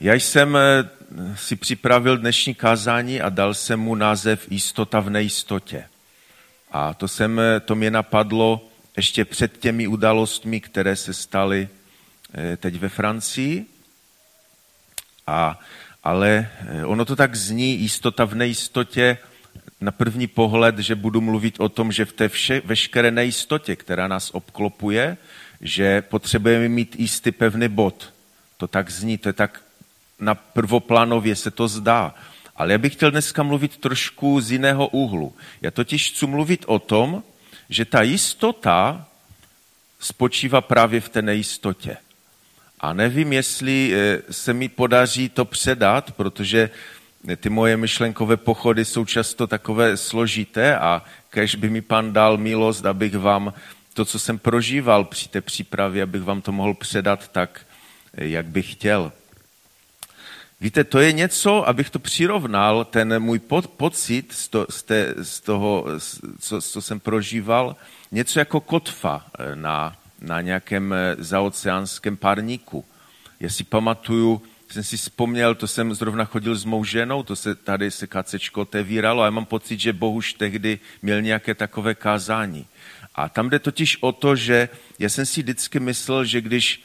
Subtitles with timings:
[0.00, 0.90] Já jsem eh,
[1.36, 5.84] si připravil dnešní kázání a dal jsem mu název Jistota v nejistotě.
[6.72, 11.68] A to, jsem, eh, to mě napadlo ještě před těmi událostmi, které se staly
[12.34, 13.66] eh, teď ve Francii.
[15.26, 15.60] A,
[16.04, 16.50] ale
[16.84, 19.18] ono to tak zní, jistota v nejistotě,
[19.80, 24.08] na první pohled, že budu mluvit o tom, že v té vše, veškeré nejistotě, která
[24.08, 25.16] nás obklopuje,
[25.60, 28.12] že potřebujeme mít jistý pevný bod.
[28.56, 29.65] To tak zní, to je tak
[30.20, 32.14] na prvoplánově se to zdá.
[32.56, 35.34] Ale já bych chtěl dneska mluvit trošku z jiného úhlu.
[35.62, 37.22] Já totiž chci mluvit o tom,
[37.68, 39.06] že ta jistota
[40.00, 41.96] spočívá právě v té nejistotě.
[42.80, 46.70] A nevím, jestli eh, se mi podaří to předat, protože
[47.36, 52.86] ty moje myšlenkové pochody jsou často takové složité a kež by mi pan dal milost,
[52.86, 53.52] abych vám
[53.94, 57.66] to, co jsem prožíval při té přípravě, abych vám to mohl předat tak,
[58.14, 59.12] eh, jak bych chtěl.
[60.60, 65.14] Víte, to je něco, abych to přirovnal, ten můj po, pocit z, to, z, té,
[65.22, 65.86] z toho,
[66.40, 67.76] co, co jsem prožíval,
[68.12, 72.84] něco jako kotva eh, na, na nějakém eh, zaoceánském párníku.
[73.40, 77.54] Já si pamatuju, jsem si vzpomněl, to jsem zrovna chodil s mou ženou, to se
[77.54, 81.94] tady se kacečko otevíralo a já mám pocit, že Boh už tehdy měl nějaké takové
[81.94, 82.66] kázání.
[83.14, 86.82] A tam jde totiž o to, že já jsem si vždycky myslel, že když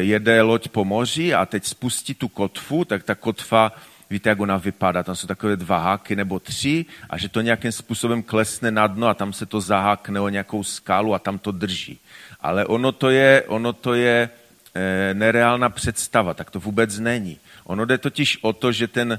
[0.00, 3.72] jede loď po moři a teď spustí tu kotvu, tak ta kotva,
[4.10, 7.72] víte, jak ona vypadá, tam jsou takové dva háky nebo tři a že to nějakým
[7.72, 11.52] způsobem klesne na dno a tam se to zahákne o nějakou skálu a tam to
[11.52, 11.98] drží.
[12.40, 14.30] Ale ono to je, ono to je
[14.74, 17.38] e, nereálna představa, tak to vůbec není.
[17.64, 19.18] Ono jde totiž o to, že ten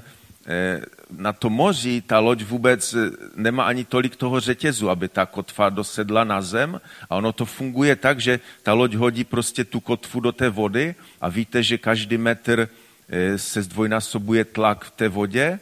[1.10, 5.68] na to moři ta loď vůbec eh, nemá ani tolik toho řetězu, aby ta kotva
[5.68, 6.80] dosedla na zem
[7.10, 10.94] a ono to funguje tak, že ta loď hodí prostě tu kotvu do té vody
[11.20, 12.68] a víte, že každý metr
[13.08, 15.60] eh, se zdvojnásobuje tlak v té vodě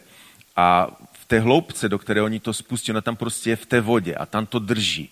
[0.57, 3.81] a v té hloubce, do které oni to spustí, ona tam prostě je v té
[3.81, 5.11] vodě a tam to drží.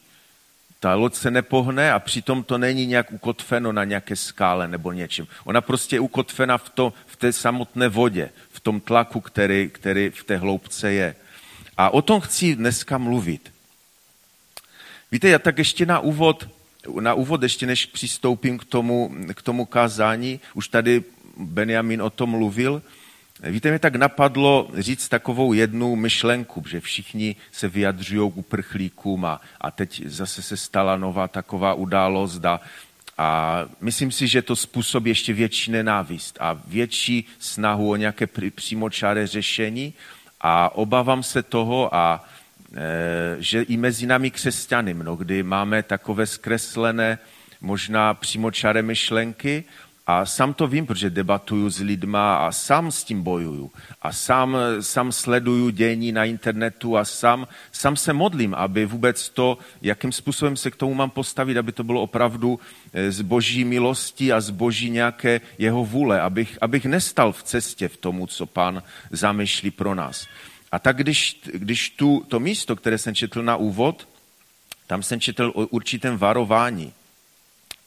[0.81, 5.27] Ta loď se nepohne a přitom to není nějak ukotveno na nějaké skále nebo něčem.
[5.44, 8.31] Ona prostě je ukotvena v, to, v té samotné vodě,
[8.64, 11.14] tom tlaku, který, který v té hloubce je.
[11.76, 13.52] A o tom chci dneska mluvit.
[15.12, 16.48] Víte, já tak ještě na úvod,
[17.00, 21.02] na úvod ještě než přistoupím k tomu, k tomu kázání, už tady
[21.36, 22.82] Benjamin o tom mluvil,
[23.42, 29.41] Víte, mě tak napadlo říct takovou jednu myšlenku, že všichni se vyjadřují k uprchlíkům a,
[29.60, 32.60] a teď zase se stala nová taková událost a,
[33.19, 39.26] a myslím si, že to způsobí ještě větší nenávist a větší snahu o nějaké přímočáré
[39.26, 39.94] řešení.
[40.41, 42.25] A obávám se toho, a,
[42.75, 47.19] e, že i mezi námi křesťany mnohdy máme takové zkreslené,
[47.60, 49.64] možná přímočaré myšlenky
[50.06, 53.72] a sám to vím, protože debatuju s lidma a sám s tím bojuju.
[54.03, 59.59] A sám, sám sleduju dění na internetu a sám, sám se modlím, aby vůbec to,
[59.82, 62.60] jakým způsobem se k tomu mám postavit, aby to bylo opravdu
[62.93, 67.88] eh, z boží milosti a z boží nějaké jeho vůle, abych, abych nestal v cestě
[67.88, 70.26] v tomu, co pán zamýšlí pro nás.
[70.72, 74.09] A tak když, když tu, to místo, které jsem četl na úvod,
[74.87, 76.93] tam jsem četl o určitém varování.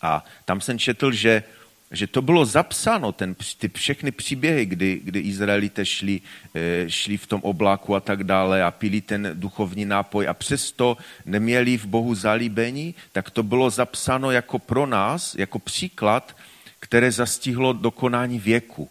[0.01, 1.44] A tam jsem četl, že
[1.92, 6.22] že to bylo zapsáno, ten, ty všechny příběhy, kdy, kdy Izraelité šli,
[6.56, 10.98] eh, šli v tom oblaku a tak dále a pili ten duchovní nápoj a přesto
[11.25, 16.36] neměli v Bohu zalíbení, tak to bylo zapsáno jako pro nás, jako příklad,
[16.80, 18.90] které zastihlo dokonání věku.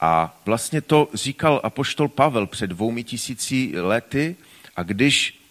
[0.00, 4.36] A vlastně to říkal apoštol Pavel před dvoumi tisíci lety
[4.76, 5.43] a když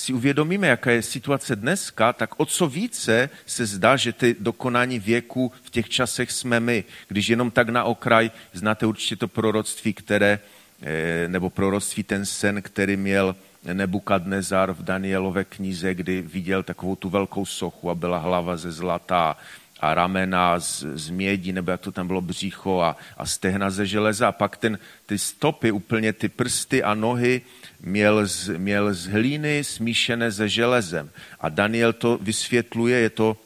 [0.00, 4.98] si uvědomíme, jaká je situace dneska, tak o co více se zdá, že ty dokonání
[4.98, 6.84] věku v těch časech jsme my.
[7.08, 10.38] Když jenom tak na okraj znáte určitě to proroctví, které,
[10.82, 17.08] eh, nebo proroctví ten sen, který měl Nebukadnezar v Danielové knize, kdy viděl takovou tu
[17.08, 19.36] velkou sochu a byla hlava ze zlata
[19.80, 23.86] a ramena z, z mědi, nebo jak to tam bylo břicho a, a stehna ze
[23.86, 24.28] železa.
[24.28, 27.42] A pak ten, ty stopy, úplně ty prsty a nohy
[27.80, 31.10] měl z, měl z hlíny smíšené se železem.
[31.40, 33.36] A Daniel to vysvětluje, je to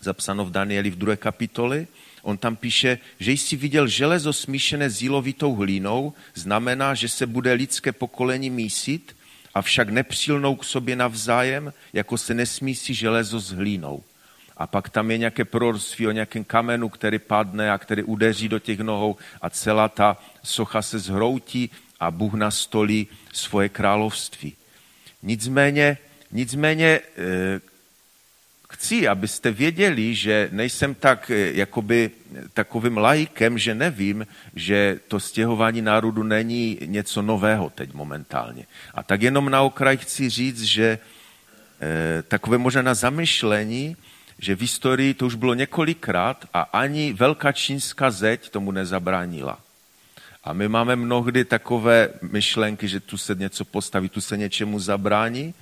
[0.00, 1.86] zapsáno v Danieli v druhé kapitoli.
[2.22, 7.52] On tam píše, že jsi viděl železo smíšené s jílovitou hlínou, znamená, že se bude
[7.52, 9.16] lidské pokolení mísit,
[9.54, 14.02] avšak nepřílnou k sobě navzájem, jako se nesmísí železo s hlínou.
[14.56, 18.58] A pak tam je nějaké proroctví o nějakém kamenu, který padne a který udeří do
[18.58, 21.70] těch nohou a celá ta socha se zhroutí
[22.00, 24.52] a Bůh nastolí svoje království.
[25.22, 25.98] Nicméně,
[26.32, 27.60] nicméně eh,
[28.68, 32.10] chci, abyste věděli, že nejsem tak eh, jakoby
[32.54, 38.66] takovým lajkem, že nevím, že to stěhování národu není něco nového teď momentálně.
[38.94, 40.98] A tak jenom na okraj chci říct, že
[41.80, 43.96] eh, takové možná na zamyšlení,
[44.44, 49.58] že v historii to už bylo několikrát a ani velká čínská zeď tomu nezabránila.
[50.44, 55.54] A my máme mnohdy takové myšlenky, že tu se něco postaví, tu se něčemu zabrání.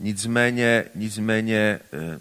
[0.00, 2.20] Nicméně, nicméně eh,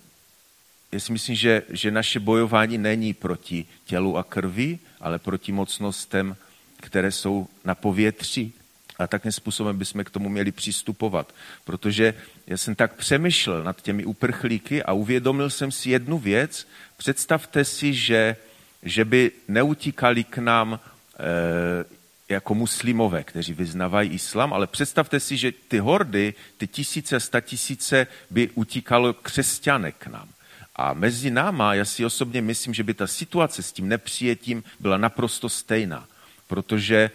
[0.92, 6.36] já si myslím, že, že naše bojování není proti tělu a krvi, ale proti mocnostem,
[6.78, 8.54] které jsou na povětří.
[9.00, 11.34] A takým způsobem bychom k tomu měli přistupovat.
[11.64, 12.14] Protože
[12.48, 16.68] já jsem tak přemýšlel nad těmi uprchlíky a uvědomil jsem si jednu věc.
[16.98, 18.36] Představte si, že,
[18.84, 21.86] že by neutíkali k nám e,
[22.30, 28.08] jako muslimové, kteří vyznavají islám, ale představte si, že ty hordy, ty tisíce, sta tisíce
[28.30, 30.30] by utíkalo křesťané k nám.
[30.76, 34.98] A mezi náma, já si osobně myslím, že by ta situace s tím nepřijetím byla
[34.98, 36.08] naprosto stejná,
[36.48, 37.12] protože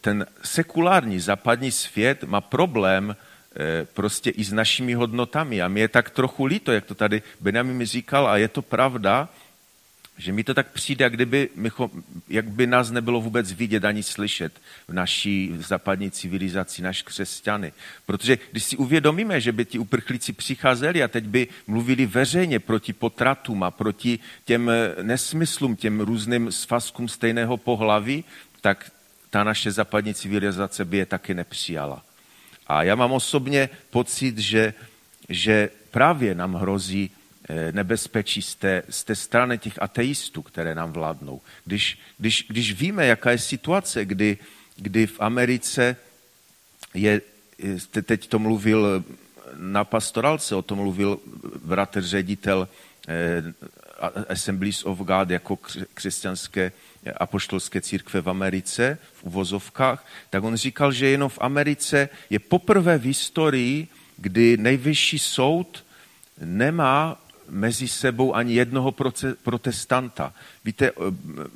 [0.00, 5.62] ten sekulární západní svět má problém eh, prostě i s našimi hodnotami.
[5.62, 8.62] A mě je tak trochu líto, jak to tady Benjamin mi říkal, a je to
[8.62, 9.28] pravda,
[10.18, 11.48] že mi to tak přijde, jak, kdyby,
[12.28, 14.52] jak by nás nebylo vůbec vidět ani slyšet
[14.88, 17.72] v naší západní civilizaci, naš křesťany.
[18.06, 22.92] Protože když si uvědomíme, že by ti uprchlíci přicházeli a teď by mluvili veřejně proti
[22.92, 24.70] potratům a proti těm
[25.02, 28.24] nesmyslům, těm různým svazkům stejného pohlaví,
[28.60, 28.90] tak
[29.32, 32.04] ta naše západní civilizace by je taky nepřijala.
[32.66, 34.74] A já mám osobně pocit, že,
[35.28, 37.10] že právě nám hrozí
[37.48, 41.40] Eh, nebezpečí z té, z té strany těch ateistů, které nám vládnou.
[41.64, 44.38] Když, když, když víme, jaká je situace, kdy,
[44.76, 45.96] kdy v Americe
[46.94, 47.20] je,
[48.02, 49.04] teď to mluvil
[49.56, 51.18] na pastoralce, o tom mluvil
[51.64, 52.68] bratr ředitel
[53.08, 53.42] eh,
[54.28, 55.58] Assemblies of God jako
[55.94, 56.72] křesťanské
[57.10, 62.98] apoštolské církve v Americe, v uvozovkách, tak on říkal, že jenom v Americe je poprvé
[62.98, 65.84] v historii, kdy nejvyšší soud
[66.40, 67.18] nemá
[67.48, 68.94] mezi sebou ani jednoho
[69.42, 70.34] protestanta.
[70.64, 70.92] Víte, eh,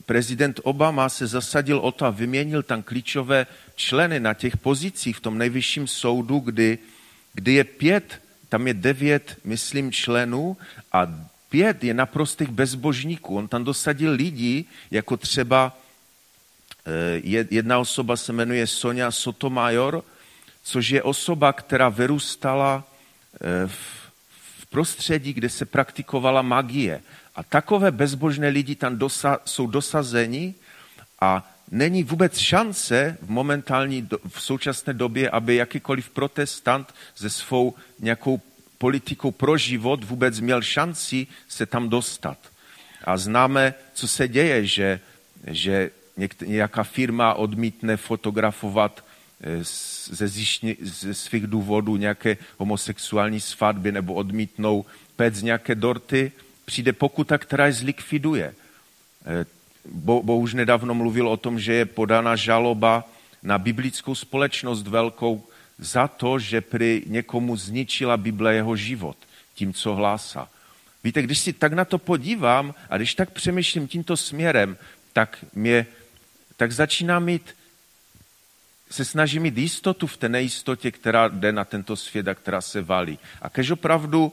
[0.06, 5.20] prezident Obama se zasadil o to a vyměnil tam klíčové členy na těch pozicích v
[5.20, 6.78] tom nejvyšším soudu, kdy,
[7.34, 10.56] kdy je pět, tam je devět, myslím, členů
[10.93, 13.37] a pět je naprostých bezbožníků.
[13.37, 15.76] On tam dosadil lidi, jako třeba
[16.87, 20.04] eh, jedna osoba se jmenuje Sonja Sotomayor,
[20.62, 22.84] což je osoba, která vyrůstala
[23.34, 27.02] eh, v prostředí, kde se praktikovala magie.
[27.34, 30.54] A takové bezbožné lidi tam dosa, jsou dosazeni
[31.20, 38.40] a není vůbec šance v momentální, v současné době, aby jakýkoliv protestant se svou nějakou
[38.78, 42.38] politikou pro život vůbec měl šanci se tam dostat.
[43.05, 45.00] A známe, co se děje, že,
[45.46, 45.90] že
[46.46, 49.06] nějaká firma odmítne fotografovat
[49.40, 49.64] Eh,
[50.05, 54.84] ze, zjišně, ze svých důvodů nějaké homosexuální svatby nebo odmítnou
[55.32, 56.32] z nějaké dorty,
[56.64, 58.55] přijde pokuta, která je zlikviduje.
[59.26, 59.46] Eh,
[59.84, 63.05] bo, bo už nedávno mluvil o tom, že je podána žaloba
[63.43, 65.44] na biblickou společnost velkou
[65.78, 69.17] za to, že při někomu zničila Bible jeho život
[69.55, 70.49] tím, co hlásá.
[71.05, 74.76] Víte, když si tak na to podívám a když tak přemýšlím tímto směrem,
[75.12, 75.87] tak mě
[76.56, 77.55] tak začíná mít
[78.90, 82.82] se snaží mít jistotu v té nejistotě, která jde na tento svět a která se
[82.82, 83.19] valí.
[83.43, 84.32] A kež opravdu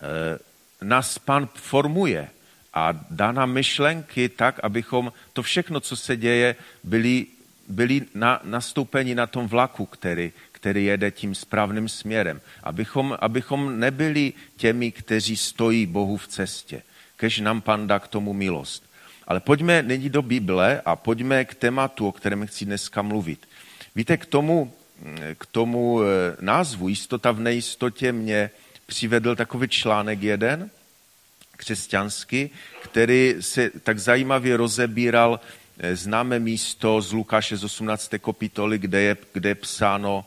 [0.00, 0.38] e,
[0.84, 2.28] nás pán formuje
[2.74, 7.26] a dá nám myšlenky tak, abychom to všechno, co se děje, byli,
[7.68, 12.40] byli na, nastoupeni na tom vlaku, který, který jede tím správným směrem.
[12.62, 16.82] Abychom, abychom nebyli těmi, kteří stojí Bohu v cestě.
[17.16, 18.84] Kež nám pan dá k tomu milost.
[19.26, 23.48] Ale pojďme nyní do Bible a pojďme k tématu, o kterém chci dneska mluvit.
[23.94, 24.72] Víte, k tomu,
[25.38, 28.50] k tomu eh, názvu Jistota v nejistotě mě
[28.86, 30.70] přivedl takový článek jeden,
[31.56, 32.50] křesťanský,
[32.82, 35.40] který se tak zajímavě rozebíral
[35.78, 38.10] eh, známé místo z Lukáše z 18.
[38.18, 40.24] kapitoly, kde je, kde je psáno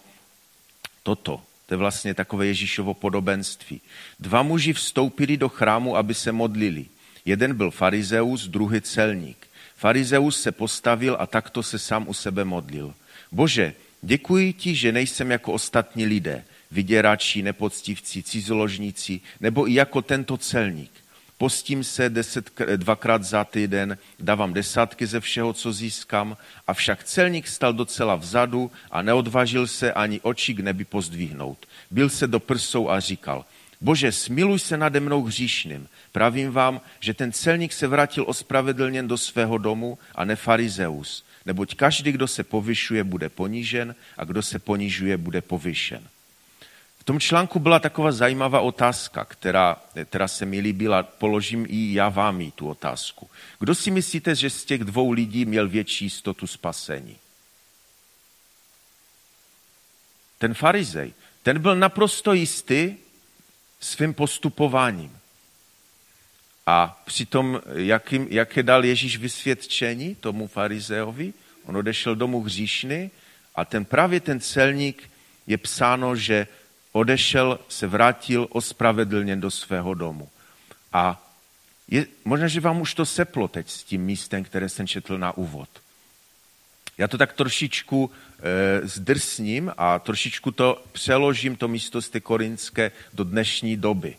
[1.04, 1.42] toto.
[1.66, 3.82] To je vlastně takové Ježíšovo podobenství.
[4.20, 6.86] Dva muži vstoupili do chrámu, aby se modlili.
[7.26, 9.48] Jeden byl farizeus, druhý celník.
[9.78, 12.94] Farizeus se postavil a takto se sám u sebe modlil.
[13.32, 20.38] Bože, děkuji ti, že nejsem jako ostatní lidé, vyděrači, nepoctivci, cizoložníci, nebo i jako tento
[20.38, 20.92] celník.
[21.38, 26.38] Postím se deset, dvakrát za týden, dávám desátky ze všeho, co získám,
[26.68, 31.66] avšak celník stal docela vzadu a neodvážil se ani oči k nebi pozdvihnout.
[31.92, 33.46] Byl se do prsou a říkal,
[33.82, 35.88] Bože, smiluj se nade mnou hříšným.
[36.12, 41.26] Pravím vám, že ten celník se vrátil ospravedlněn do svého domu a ne farizeus.
[41.46, 46.08] Neboť každý, kdo se povyšuje, bude ponížen a kdo se ponižuje, bude povyšen.
[47.06, 51.04] Tom článku byla taková zajímavá otázka, která, která se mi líbila.
[51.04, 53.30] Položím i já vám jí tu otázku.
[53.60, 57.18] Kdo si myslíte, že z těch dvou lidí měl větší jistotu spasení?
[60.38, 62.96] Ten farizej, ten byl naprosto jistý
[63.80, 65.18] svým postupováním.
[66.66, 71.34] A přitom, jakým, jaké dal Ježíš vysvědčení tomu farizeovi?
[71.66, 73.12] On odešel domů hříšný
[73.56, 75.10] a ten právě ten celník
[75.48, 76.48] je psáno, že
[76.96, 80.30] odešel, se vrátil ospravedlněn do svého domu.
[80.94, 81.22] A
[81.88, 85.38] je, možná, že vám už to seplo teď s tím místem, které jsem četl na
[85.38, 85.70] úvod.
[86.98, 92.92] Já to tak trošičku e, zdrsním a trošičku to přeložím, to místo z té korinské,
[93.14, 94.16] do dnešní doby.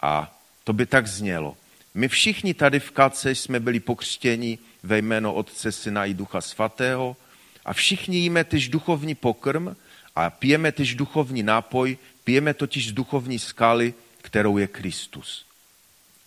[0.00, 1.56] A to by tak znělo.
[1.94, 7.16] My všichni tady v Kace jsme byli pokřtěni ve jméno Otce, Syna i Ducha Svatého
[7.64, 9.74] a všichni jíme tyž duchovní pokrm
[10.16, 15.46] a pijeme tyž duchovní nápoj, pijeme totiž z duchovní skaly, kterou je Kristus.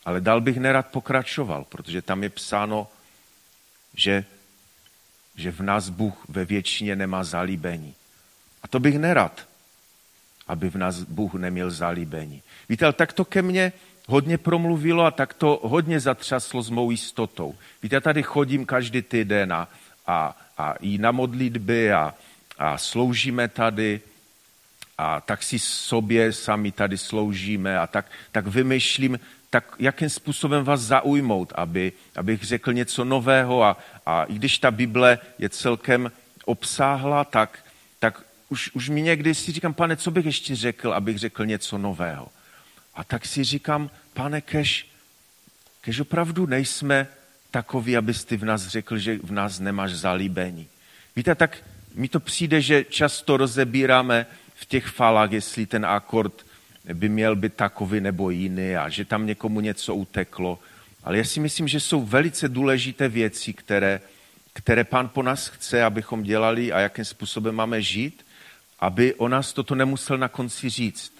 [0.05, 2.87] Ale dal bych nerad pokračoval, protože tam je psáno,
[3.95, 4.25] že,
[5.35, 7.93] že v nás Bůh ve většině nemá zalíbení.
[8.63, 9.47] A to bych nerad,
[10.47, 12.41] aby v nás Bůh neměl zalíbení.
[12.69, 13.73] Víte, ale tak to ke mně
[14.07, 17.55] hodně promluvilo a tak to hodně zatřaslo s mou jistotou.
[17.83, 19.67] Víte, já tady chodím každý týden a,
[20.07, 22.13] a, a i na modlitby a,
[22.57, 24.01] a sloužíme tady
[24.97, 30.81] a tak si sobě sami tady sloužíme a tak, tak vymýšlím, tak jakým způsobem vás
[30.81, 36.11] zaujmout, aby, abych řekl něco nového a, a i když ta Bible je celkem
[36.45, 37.59] obsáhla, tak,
[37.99, 41.77] tak už, už mi někdy si říkám, pane, co bych ještě řekl, abych řekl něco
[41.77, 42.27] nového.
[42.95, 44.87] A tak si říkám, pane, kež,
[45.81, 47.07] kež opravdu nejsme
[47.51, 50.67] takový, abyste v nás řekl, že v nás nemáš zalíbení.
[51.15, 51.57] Víte, tak
[51.97, 54.25] mi to přijde, že často rozebíráme
[54.55, 56.45] v těch falách, jestli ten akord
[56.93, 60.59] by měl být takový nebo jiný a že tam někomu něco uteklo.
[61.03, 64.01] Ale já si myslím, že jsou velice důležité věci, které,
[64.53, 68.25] které pán po nás chce, abychom dělali a jakým způsobem máme žít,
[68.79, 71.13] aby o nás toto nemusel na konci říct.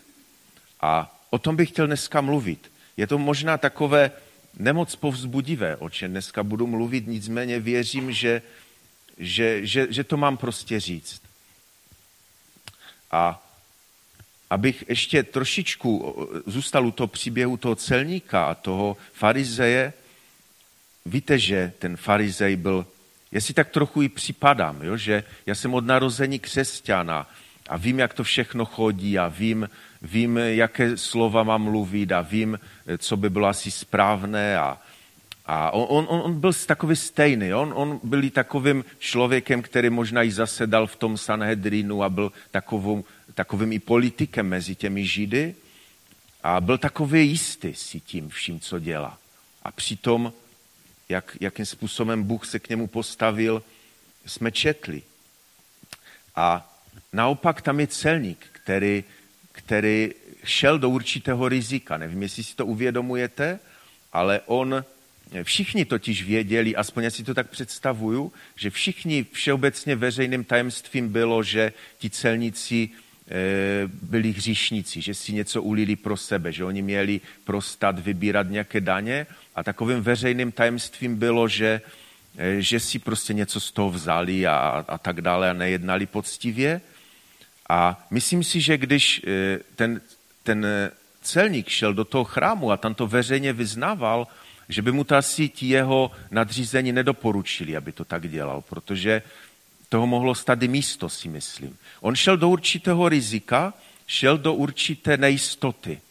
[0.82, 2.72] A o tom bych chtěl dneska mluvit.
[2.98, 4.12] Je to možná takové
[4.60, 8.42] nemoc povzbudivé, o čem dneska budu mluvit, nicméně věřím, že,
[9.18, 11.22] že, že, že to mám prostě říct.
[13.12, 13.44] A
[14.50, 19.94] abych ještě trošičku zůstal u toho příběhu toho celníka a toho farizeje,
[21.06, 22.86] víte, že ten farizej byl,
[23.32, 27.30] já si tak trochu i připadám, jo, že já jsem od narození křesťana
[27.70, 29.70] a vím, jak to všechno chodí a vím,
[30.02, 32.60] vím, jaké slova mám mluvit a vím,
[32.98, 34.78] co by bylo asi správné a,
[35.48, 37.54] a on, on, on byl takový stejný.
[37.54, 43.06] On, on byl takovým člověkem, který možná i zasedal v tom Sanhedrinu a byl takovou,
[43.34, 45.56] takovým i politikem mezi těmi Židy.
[46.44, 49.18] A byl takový jistý si tím vším, co dělá.
[49.64, 50.34] A přitom,
[51.10, 53.64] jak, jakým způsobem Bůh se k němu postavil,
[54.26, 55.02] jsme četli.
[56.36, 56.74] A
[57.14, 59.04] naopak tam je celník, který
[59.58, 60.12] který
[60.44, 61.98] šel do určitého rizika.
[61.98, 63.60] Nevím, jestli si to uvědomujete,
[64.14, 64.86] ale on,
[65.44, 71.44] všichni totiž věděli, aspoň já si to tak představuju, že všichni všeobecně veřejným tajemstvím bylo,
[71.44, 73.34] že ti celníci eh,
[73.88, 78.82] byli hříšníci, že si něco ulili pro sebe, že oni měli pro stát vybírat nějaké
[78.82, 81.82] daně a takovým veřejným tajemstvím bylo, že,
[82.38, 86.82] eh, že si prostě něco z toho vzali a, a tak dále a nejednali poctivě.
[87.70, 90.02] A myslím si, že když eh, ten,
[90.44, 90.68] ten
[91.22, 94.28] celník šel do toho chrámu a tam to veřejně vyznával,
[94.70, 99.22] že by mu to asi ti jeho nadřízení nedoporučili, aby to tak dělal, protože
[99.90, 101.78] toho mohlo stát i místo, si myslím.
[102.02, 103.74] On šel do určitého rizika,
[104.08, 106.02] šel do určité nejistoty.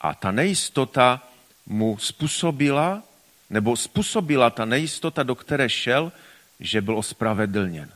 [0.00, 1.28] A ta nejistota
[1.66, 3.02] mu způsobila,
[3.50, 6.12] nebo způsobila ta nejistota, do které šel,
[6.60, 7.90] že byl ospravedlněn.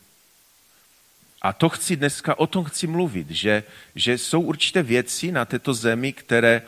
[1.43, 5.75] A to chci dneska, o tom chci mluvit, že, že jsou určité věci na této
[5.75, 6.63] zemi, které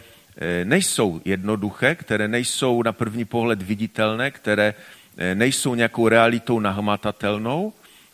[0.65, 4.75] nejsou jednoduché, které nejsou na první pohled viditelné, které
[5.17, 7.73] eh, nejsou nějakou realitou nahmatatelnou,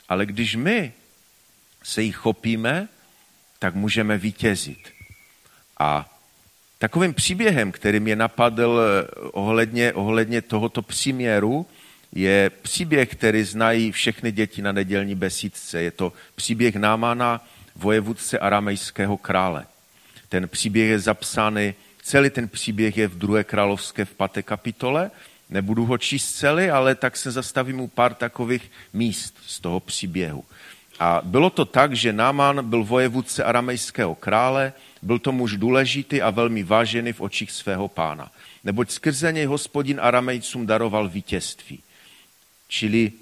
[0.08, 0.92] ale když my
[1.82, 2.88] se jich chopíme,
[3.58, 4.78] tak můžeme vítězit.
[5.80, 6.10] A
[6.78, 11.66] takovým příběhem, který mě napadl eh, ohledně, ohledně tohoto příměru,
[12.14, 15.82] je příběh, který znají všechny děti na nedělní besídce.
[15.82, 17.44] Je to příběh Námana,
[17.76, 19.66] vojevůdce aramejského krále.
[20.28, 25.10] ten příběh je zapsány, celý ten příběh je v druhé královské v paté kapitole.
[25.50, 30.44] Nebudu ho číst celý, ale tak se zastavím u pár takových míst z toho příběhu.
[30.98, 36.30] A bylo to tak, že Náman byl vojevůdce aramejského krále, byl to muž důležitý a
[36.30, 38.30] velmi vážený v očích svého pána.
[38.64, 41.82] Neboť skrze něj hospodin aramejcům daroval vítězství.
[42.68, 43.12] Čili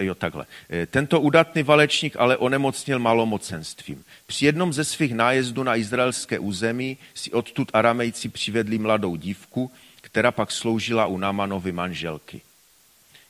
[0.00, 0.46] jo, takhle.
[0.70, 4.04] E, tento udatný valečník ale onemocnil malomocenstvím.
[4.26, 9.70] Při jednom ze svých nájezdů na izraelské území si odtud aramejci přivedli mladou dívku,
[10.00, 12.40] která pak sloužila u Námanovy manželky.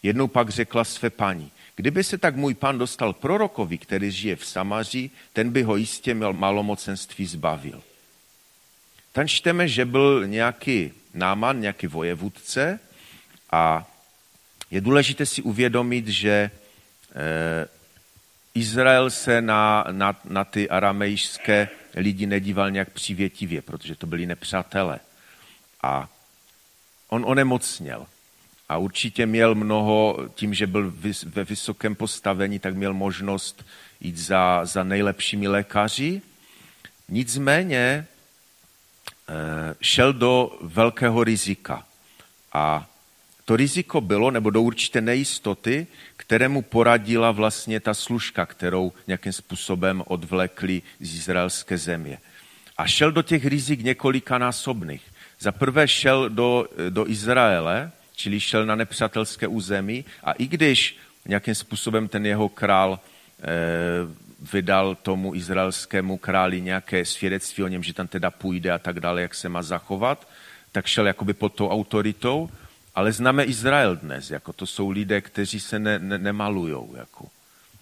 [0.02, 4.46] Jednou pak řekla své paní, kdyby se tak můj pan dostal prorokovi, který žije v
[4.46, 7.82] Samaří, ten by ho jistě měl malomocenství zbavil.
[9.12, 12.80] Tam čteme, že byl nějaký náman, nějaký vojevůdce
[13.52, 13.86] a
[14.74, 16.50] je důležité si uvědomit, že
[17.14, 17.68] eh,
[18.54, 25.00] Izrael se na, na, na ty aramejské lidi nedíval nějak přívětivě, protože to byli nepřátelé.
[25.82, 26.08] A
[27.08, 28.06] on onemocněl.
[28.68, 33.64] A určitě měl mnoho, tím, že byl ve vysokém postavení, tak měl možnost
[34.00, 36.22] jít za, za nejlepšími lékaři.
[37.08, 38.06] Nicméně
[39.28, 41.86] eh, šel do velkého rizika.
[42.52, 42.86] A
[43.44, 45.86] to riziko bylo, nebo do určité nejistoty,
[46.16, 52.18] kterému poradila vlastně ta služka, kterou nějakým způsobem odvlekli z izraelské země.
[52.76, 55.02] A šel do těch rizik několika násobných.
[55.40, 61.54] Za prvé šel do, do Izraele, čili šel na nepřátelské území a i když nějakým
[61.54, 63.00] způsobem ten jeho král
[63.40, 63.44] eh,
[64.52, 69.22] vydal tomu izraelskému králi nějaké svědectví o něm, že tam teda půjde a tak dále,
[69.22, 70.28] jak se má zachovat,
[70.72, 72.50] tak šel jakoby pod tou autoritou
[72.94, 76.94] ale známe Izrael dnes, jako to jsou lidé, kteří se ne, ne, nemalujou.
[76.96, 77.26] Jako.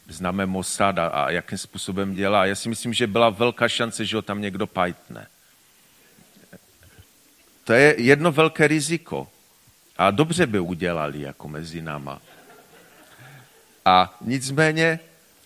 [0.09, 2.47] Známe Mossad a, a jakým způsobem dělá.
[2.47, 5.27] Já si myslím, že byla velká šance, že ho tam někdo pajtne.
[7.65, 9.29] To je jedno velké riziko.
[9.99, 12.21] A dobře by udělali jako mezi náma.
[13.85, 14.99] A nicméně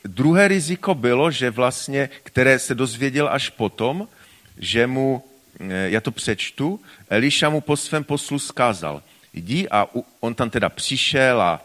[0.04, 4.08] druhé riziko bylo, že vlastně, které se dozvěděl až potom,
[4.58, 5.25] že mu,
[5.60, 9.02] eh, já to přečtu, Eliša mu po svém poslu skázal–
[9.36, 9.86] jdi a
[10.20, 11.62] on tam teda přišel a,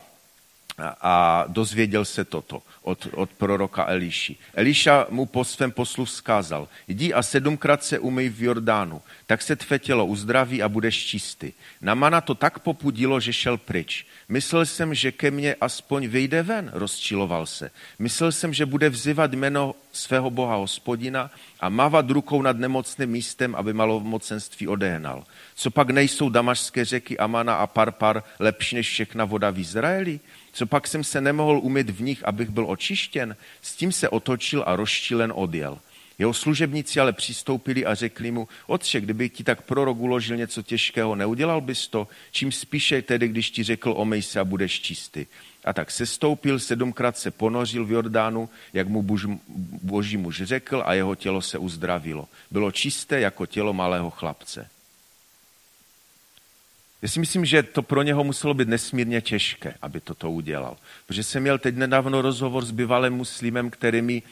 [1.01, 4.35] a dozvěděl se toto od, od proroka Eliši.
[4.53, 9.55] Eliša mu po svém poslu vzkázal, jdi a sedmkrát se umyj v Jordánu, tak se
[9.55, 11.51] tvé tělo uzdraví a budeš čistý.
[11.81, 14.05] Namana to tak popudilo, že šel pryč.
[14.29, 17.71] Myslel jsem, že ke mně aspoň vyjde ven, rozčiloval se.
[17.99, 23.55] Myslel jsem, že bude vzývat jméno svého boha hospodina a mávat rukou nad nemocným místem,
[23.55, 25.23] aby malomocenství odehnal.
[25.55, 30.19] Co pak nejsou damašské řeky Amana a Parpar lepší než všechna voda v Izraeli?
[30.53, 33.35] Co pak jsem se nemohl umyt v nich, abych byl očištěn?
[33.61, 35.79] S tím se otočil a rozčilen odjel.
[36.19, 41.15] Jeho služebníci ale přistoupili a řekli mu, otče, kdyby ti tak prorok uložil něco těžkého,
[41.15, 42.07] neudělal bys to?
[42.31, 45.25] Čím spíše tedy, když ti řekl, omej se a budeš čistý.
[45.65, 49.25] A tak se stoupil, sedmkrát se ponořil v Jordánu, jak mu bož,
[49.81, 52.27] boží muž řekl a jeho tělo se uzdravilo.
[52.51, 54.67] Bylo čisté jako tělo malého chlapce.
[57.01, 60.77] Já si myslím, že to pro něho muselo být nesmírně těžké, aby toto udělal.
[61.07, 64.23] Protože jsem měl teď nedávno rozhovor s bývalým muslimem, který mi,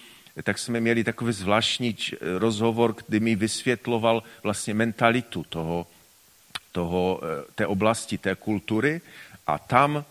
[0.44, 1.96] tak jsme měli takový zvláštní
[2.38, 5.88] rozhovor, kdy mi vysvětloval vlastně mentalitu toho,
[6.72, 9.02] toho, eh, té oblasti, té kultury
[9.48, 10.06] a tam,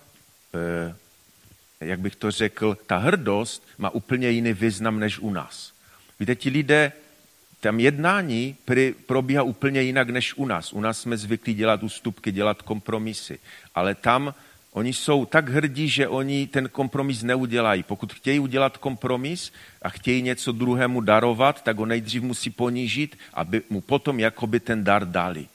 [0.55, 0.95] eh,
[1.81, 5.73] jak bych to řekl, ta hrdost má úplně jiný význam než u nás.
[6.21, 6.93] Víte, ti lidé
[7.61, 8.57] tam jednání
[9.07, 10.73] probíhá úplně jinak než u nás.
[10.73, 13.39] U nás jsme zvyklí dělat ústupky, dělat kompromisy,
[13.75, 14.35] ale tam
[14.73, 17.83] oni jsou tak hrdí, že oni ten kompromis neudělají.
[17.83, 23.63] Pokud chtějí udělat kompromis a chtějí něco druhému darovat, tak ho nejdřív musí ponížit, aby
[23.71, 25.47] mu potom jakoby ten dar dali.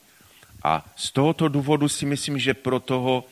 [0.63, 3.25] A z tohoto důvodu si myslím, že pro toho,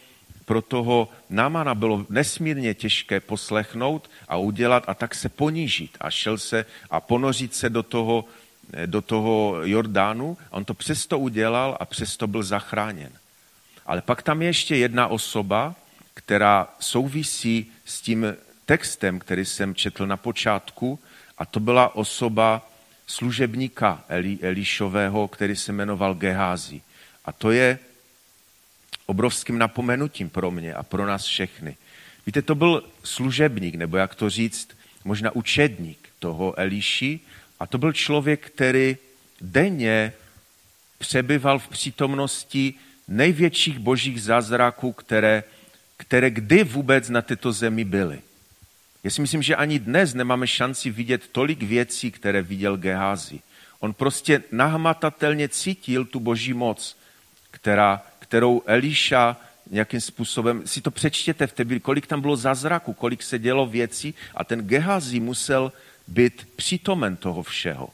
[0.45, 6.38] pro toho Námana bylo nesmírně těžké poslechnout a udělat a tak se ponížit a šel
[6.38, 8.25] se a ponořit se do toho,
[8.86, 10.38] do toho Jordánu.
[10.49, 13.12] On to přesto udělal a přesto byl zachráněn.
[13.86, 15.75] Ale pak tam je ještě jedna osoba,
[16.13, 20.99] která souvisí s tím textem, který jsem četl na počátku,
[21.38, 22.69] a to byla osoba
[23.07, 26.81] služebníka Eli, Elišového, který se jmenoval Geházi.
[27.25, 27.79] A to je
[29.05, 31.77] obrovským napomenutím pro mě a pro nás všechny.
[32.25, 37.19] Víte, to byl služebník, nebo jak to říct, možná učedník toho Eliši,
[37.62, 38.97] a to byl člověk, který
[39.41, 40.13] denně
[40.97, 42.74] přebyval v přítomnosti
[43.08, 45.43] největších božích zázraků, které,
[45.97, 48.19] které kdy vůbec na této zemi byly.
[49.04, 53.39] Já si myslím, že ani dnes nemáme šanci vidět tolik věcí, které viděl Geházi.
[53.80, 56.97] On prostě nahmatatelně cítil tu boží moc,
[57.52, 59.38] která, kterou Eliša
[59.69, 64.13] nějakým způsobem, si to přečtěte v té kolik tam bylo zázraku, kolik se dělo věcí
[64.36, 65.71] a ten Gehazi musel
[66.08, 67.90] být přítomen toho všeho.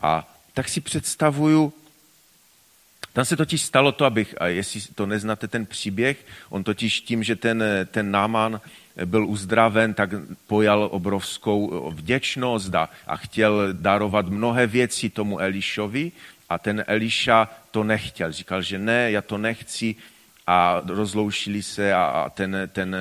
[0.00, 1.72] A tak si představuju,
[3.12, 7.24] tam se totiž stalo to, abych, a jestli to neznáte ten příběh, on totiž tím,
[7.24, 8.60] že ten, ten náman
[9.04, 10.10] byl uzdraven, tak
[10.46, 16.12] pojal obrovskou vděčnost a, a chtěl darovat mnohé věci tomu Elišovi
[16.48, 18.32] a ten Eliša to nechtěl.
[18.32, 19.94] Říkal, že ne, já to nechci
[20.48, 22.96] a rozloušili se a, ten, ten,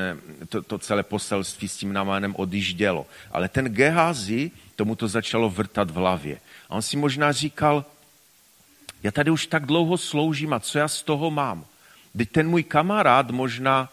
[0.50, 3.06] to, to celé poselství s tím námanem odjíždělo.
[3.32, 6.38] Ale ten Gehazi, tomu to začalo vrtat v hlavě.
[6.70, 7.86] A on si možná říkal,
[9.04, 11.66] já tady už tak dlouho sloužím a co já z toho mám?
[12.18, 13.90] Teď ten můj kamarád možná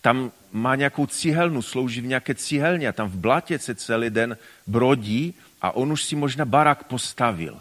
[0.00, 4.36] tam má nějakou cihelnu, slouží v nějaké cihelně a tam v blatě se celý den
[4.66, 7.60] brodí a on už si možná barák postavil.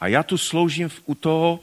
[0.00, 1.60] A já tu sloužím u toho,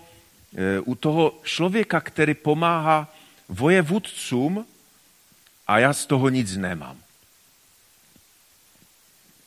[0.85, 3.13] u toho člověka, který pomáhá
[3.49, 4.65] vojevůdcům
[5.67, 6.97] a já z toho nic nemám.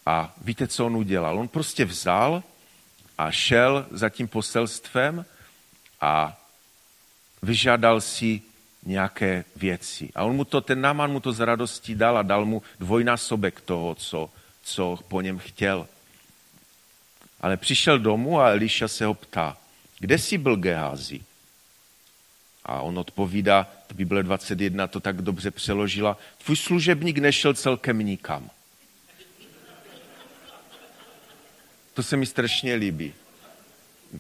[0.07, 1.39] A víte, co on udělal?
[1.39, 2.43] On prostě vzal
[3.19, 5.25] a šel za tím poselstvem
[6.01, 6.37] a
[7.43, 8.43] vyžádal si
[8.87, 10.11] nějaké věci.
[10.15, 13.61] A on mu to, ten náman mu to z radostí dal a dal mu dvojnásobek
[13.61, 14.31] toho, co,
[14.63, 15.87] co po něm chtěl.
[17.41, 19.57] Ale přišel domů a Eliša se ho ptá,
[19.99, 21.21] kde jsi byl Geházi?
[22.65, 28.51] A on odpovídá, Bible 21 to tak dobře přeložila, tvůj služebník nešel celkem nikam.
[31.95, 33.13] To se mi strašně líbí.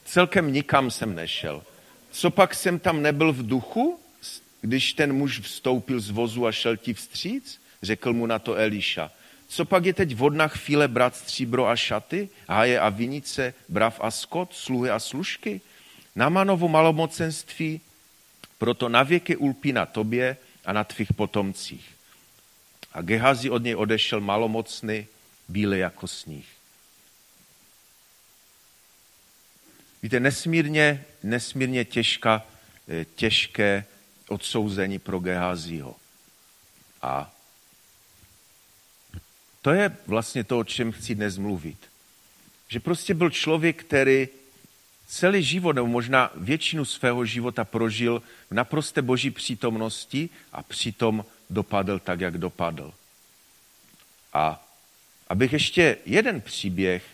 [0.04, 1.62] Celkem nikam jsem nešel.
[2.10, 4.00] Co pak jsem tam nebyl v duchu,
[4.60, 7.60] když ten muž vstoupil z vozu a šel ti vstříc?
[7.82, 9.10] Řekl mu na to Eliša.
[9.48, 14.10] Co pak je teď vodná chvíle brát stříbro a šaty, háje a vinice, brav a
[14.10, 15.60] skot, sluhy a služky?
[16.16, 17.80] Namanovo malomocenství
[18.58, 21.90] proto navěky ulpí na tobě a na tvých potomcích.
[22.92, 25.06] A Gehazi od něj odešel malomocný,
[25.48, 26.46] bílý jako sníh.
[30.02, 32.42] Víte, nesmírně, nesmírně těžká,
[32.88, 33.84] eh, těžké
[34.28, 35.96] odsouzení pro Gehaziho.
[37.02, 37.32] A
[39.64, 41.78] to je vlastně to, o čem chci dnes mluvit.
[42.68, 44.28] Že prostě byl člověk, který
[45.06, 51.98] celý život, nebo možná většinu svého života prožil v naprosté boží přítomnosti a přitom dopadl
[51.98, 52.92] tak, jak dopadl.
[54.32, 54.66] A
[55.28, 57.04] abych ještě jeden příběh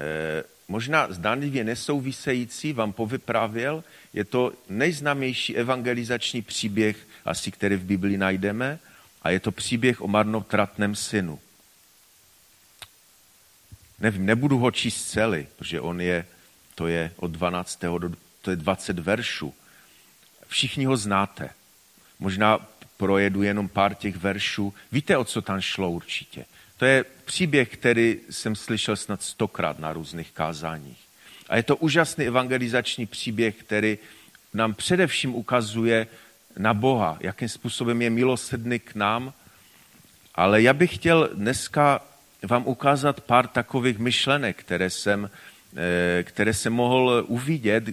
[0.00, 3.84] eh, možná zdánlivě nesouvisející vám povyprávěl.
[4.12, 8.78] Je to nejznámější evangelizační příběh, asi který v Biblii najdeme,
[9.22, 11.38] a je to příběh o marnotratném synu.
[14.00, 16.26] Nevím, nebudu ho číst celý, protože on je,
[16.74, 17.80] to je od 12.
[17.98, 18.10] do
[18.42, 19.54] to je 20 veršů.
[20.48, 21.50] Všichni ho znáte.
[22.18, 24.74] Možná projedu jenom pár těch veršů.
[24.92, 26.44] Víte, o co tam šlo určitě.
[26.76, 30.98] To je příběh, který jsem slyšel snad stokrát na různých kázáních.
[31.48, 33.98] A je to úžasný evangelizační příběh, který
[34.54, 36.06] nám především ukazuje
[36.58, 39.32] na Boha, jakým způsobem je milosrdný k nám.
[40.34, 42.00] Ale já bych chtěl dneska
[42.42, 45.30] vám ukázat pár takových myšlenek, které jsem,
[45.76, 47.84] eh, které jsem mohl uvidět,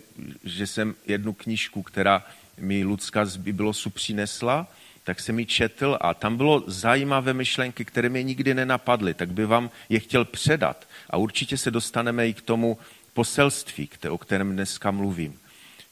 [0.43, 2.23] že jsem jednu knížku, která
[2.57, 4.67] mi Lucka z Biblosu přinesla,
[5.03, 9.45] tak jsem ji četl a tam bylo zajímavé myšlenky, které mě nikdy nenapadly, tak by
[9.45, 10.87] vám je chtěl předat.
[11.09, 12.77] A určitě se dostaneme i k tomu
[13.13, 15.39] poselství, o kterém dneska mluvím.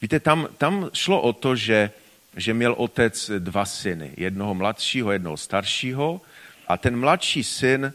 [0.02, 1.91] Víte, tam, tam šlo o to, že,
[2.36, 6.22] že měl otec dva syny, jednoho mladšího, jednoho staršího
[6.68, 7.94] a ten mladší syn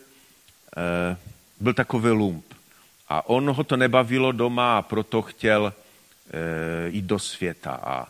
[1.61, 2.45] byl takový lump.
[3.09, 7.81] A on ho to nebavilo doma a proto chtěl e, jít do světa.
[7.85, 8.09] A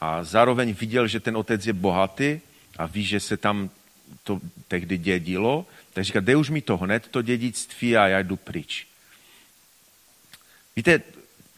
[0.00, 2.40] a zároveň viděl, že ten otec je bohatý
[2.78, 3.70] a ví, že se tam
[4.24, 8.36] to tehdy dědilo, tak říká, dej už mi to hned, to dědictví a já jdu
[8.36, 8.86] pryč.
[10.76, 11.02] Víte,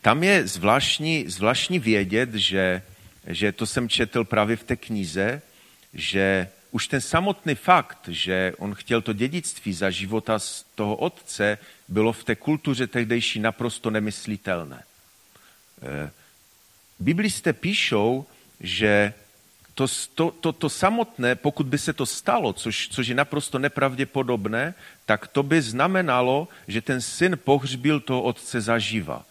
[0.00, 2.82] tam je zvláštní, zvláštní vědět, že,
[3.26, 5.42] že to jsem četl právě v té knize,
[5.94, 11.58] že už ten samotný fakt, že on chtěl to dědictví za života z toho otce,
[11.88, 14.82] bylo v té kultuře tehdejší naprosto nemyslitelné.
[15.82, 16.10] Eh,
[16.98, 18.26] biblisté píšou,
[18.60, 19.12] že
[19.74, 24.74] to, to, to, to samotné, pokud by se to stalo, což, což je naprosto nepravděpodobné,
[25.06, 29.24] tak to by znamenalo, že ten syn pohřbil toho otce zaživa.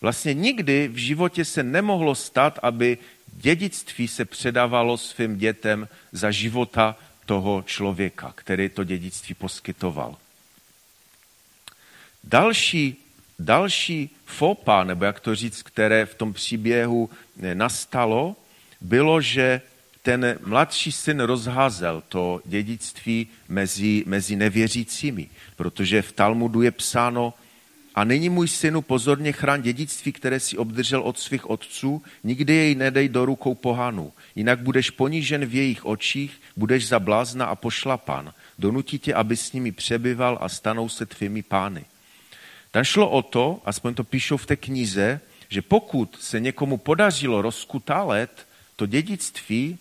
[0.00, 2.98] Vlastně nikdy v životě se nemohlo stát, aby
[3.40, 6.96] dědictví se předávalo svým dětem za života
[7.26, 10.16] toho člověka, který to dědictví poskytoval.
[12.24, 12.96] Další
[13.38, 17.10] další fopa, nebo jak to říct, které v tom příběhu
[17.54, 18.36] nastalo,
[18.80, 19.60] bylo, že
[20.02, 27.34] ten mladší syn rozházel to dědictví mezi, mezi nevěřícími, protože v Talmudu je psáno,
[27.98, 32.74] a nyní můj synu pozorně chrán dědictví, které si obdržel od svých otců, nikdy jej
[32.74, 38.32] nedej do rukou pohanů, jinak budeš ponížen v jejich očích, budeš za blázna a pošlapan.
[38.58, 41.84] Donutí tě, aby s nimi přebyval a stanou se tvými pány.
[42.70, 47.42] Tam šlo o to, aspoň to píšou v té knize, že pokud se někomu podařilo
[47.42, 49.78] rozkutálet to dědictví,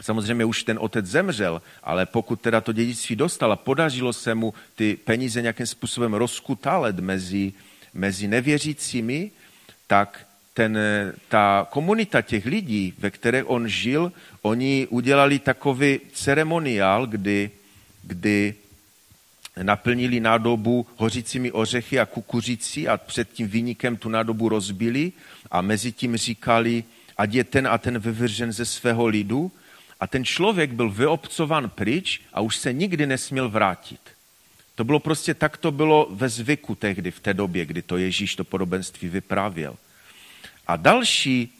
[0.00, 4.54] Samozřejmě už ten otec zemřel, ale pokud teda to dědictví dostal a podařilo se mu
[4.74, 7.52] ty peníze nějakým způsobem rozkutalet mezi,
[7.94, 9.30] mezi nevěřícími,
[9.86, 10.78] tak ten,
[11.28, 17.50] ta komunita těch lidí, ve které on žil, oni udělali takový ceremoniál, kdy,
[18.02, 18.54] kdy
[19.62, 25.12] naplnili nádobu hořícími ořechy a kukuřicí a před tím výnikem tu nádobu rozbili
[25.50, 26.84] a mezi tím říkali,
[27.16, 29.52] ať je ten a ten vyvržen ze svého lidu
[30.00, 34.00] a ten člověk byl vyobcovan pryč a už se nikdy nesměl vrátit.
[34.74, 38.36] To bylo prostě tak, to bylo ve zvyku tehdy, v té době, kdy to Ježíš
[38.36, 39.76] to podobenství vyprávěl.
[40.66, 41.52] A další,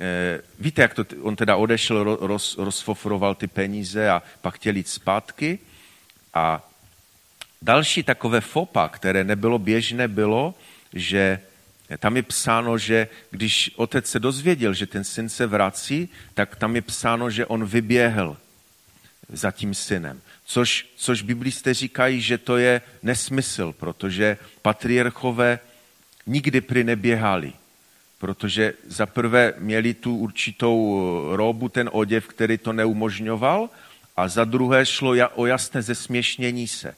[0.00, 4.88] eh, víte, jak to, on teda odešel, roz, rozfofroval ty peníze a pak chtěl jít
[4.88, 5.58] zpátky.
[6.34, 6.68] A
[7.62, 10.54] další takové fopa, které nebylo běžné, bylo,
[10.94, 11.40] že
[11.98, 16.76] tam je psáno, že když otec se dozvěděl, že ten syn se vrací, tak tam
[16.76, 18.36] je psáno, že on vyběhl
[19.32, 20.20] za tím synem.
[20.44, 25.58] Což, což biblisté říkají, že to je nesmysl, protože patriarchové
[26.26, 27.52] nikdy prý neběhali.
[28.18, 31.02] Protože za prvé měli tu určitou
[31.32, 33.68] robu, ten oděv, který to neumožňoval,
[34.16, 36.94] a za druhé šlo o jasné zesměšnění se.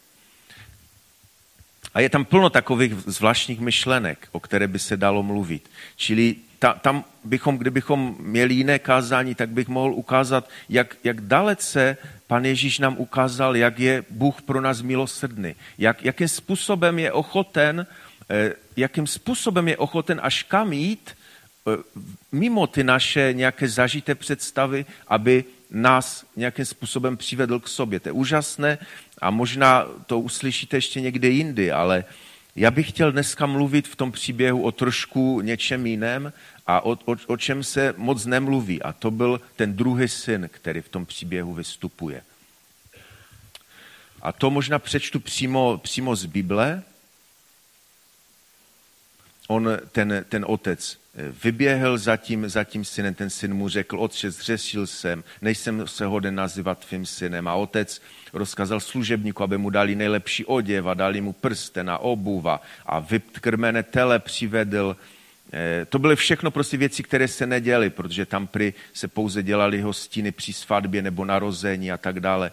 [1.94, 5.70] A je tam plno takových zvláštních myšlenek, o které by se dalo mluvit.
[5.96, 11.96] Čili ta, tam bychom, kdybychom měli jiné kázání, tak bych mohl ukázat, jak, jak dalece
[12.26, 15.54] pan Ježíš nám ukázal, jak je Bůh pro nás milosrdný.
[15.78, 17.87] Jak, jakým způsobem je ochoten,
[18.30, 21.70] eh, jakým způsobem je ochoten až kam jít, eh,
[22.33, 28.00] mimo ty naše nějaké zažité představy, aby nás nějakým způsobem přivedl k sobě.
[28.00, 28.79] To je úžasné
[29.18, 32.05] a možná to uslyšíte ještě někde jindy, ale
[32.57, 36.33] já bych chtěl dneska mluvit v tom příběhu o trošku něčem jiném
[36.66, 38.83] a o, o, o čem se moc nemluví.
[38.83, 42.22] A to byl ten druhý syn, který v tom příběhu vystupuje.
[44.22, 46.83] A to možná přečtu přímo, přímo z Bible.
[49.48, 50.98] On, ten, ten otec,
[51.44, 56.07] vyběhl za tím, za tím synem, ten syn mu řekl, otče, zřešil jsem, nejsem se
[56.07, 57.48] hoden nazývat tvým synem.
[57.48, 58.02] A otec
[58.33, 63.83] rozkazal služebníku, aby mu dali nejlepší oděv a dali mu prsten a obuva a vykrmené
[63.83, 64.96] tele přivedl.
[65.52, 69.80] Eh, to byly všechno prostě věci, které se neděly, protože tam při se pouze dělali
[69.80, 72.52] hostiny při svatbě nebo narození a tak dále.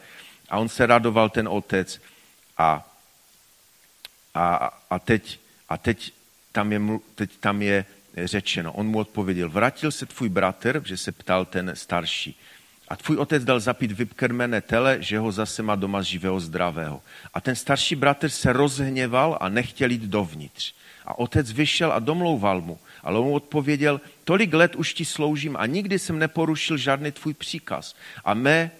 [0.49, 2.01] A on se radoval, ten otec.
[2.57, 2.87] A,
[4.33, 6.13] a, a, teď, a teď,
[6.51, 6.81] tam je,
[7.15, 7.85] teď tam je
[8.17, 8.73] řečeno.
[8.73, 12.39] On mu odpověděl, vrátil se tvůj bratr, že se ptal ten starší.
[12.87, 17.01] A tvůj otec dal zapít vykrmené tele, že ho zase má doma živého, zdravého.
[17.33, 20.73] A ten starší bratr se rozhněval a nechtěl jít dovnitř.
[21.05, 22.79] A otec vyšel a domlouval mu.
[23.03, 27.33] Ale on mu odpověděl, tolik let už ti sloužím a nikdy jsem neporušil žádný tvůj
[27.33, 27.95] příkaz.
[28.25, 28.71] A mé,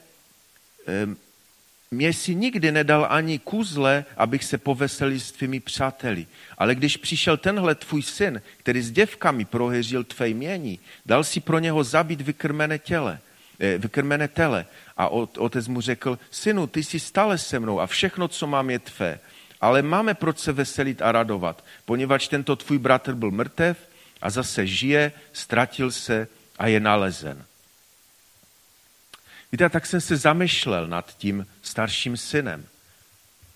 [1.91, 6.27] mě si nikdy nedal ani kuzle, abych se poveselil s tvými přáteli.
[6.57, 11.59] Ale když přišel tenhle tvůj syn, který s děvkami proheřil tvé jmění, dal si pro
[11.59, 13.19] něho zabít vykrmené těle,
[13.59, 14.65] eh, vykrmené tele.
[14.97, 18.79] A otec mu řekl, synu, ty jsi stále se mnou a všechno, co mám, je
[18.79, 19.19] tvé.
[19.61, 23.77] Ale máme proč se veselit a radovat, poněvadž tento tvůj bratr byl mrtev
[24.21, 26.27] a zase žije, ztratil se
[26.59, 27.45] a je nalezen.
[29.51, 32.65] Víte, tak jsem se zamýšlel nad tím starším synem.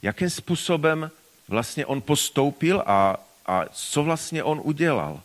[0.02, 1.12] Jakým způsobem
[1.48, 5.22] vlastně on postoupil a, a co vlastně on udělal.